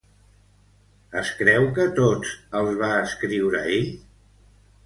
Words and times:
Es 1.19 1.29
creu 1.41 1.69
que 1.77 1.87
tots 2.01 2.33
els 2.61 2.81
va 2.83 2.91
escriure 3.05 3.63
ell? 3.79 3.93